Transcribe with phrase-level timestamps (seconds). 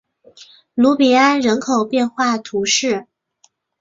[0.73, 3.05] 卢比安人口变化图示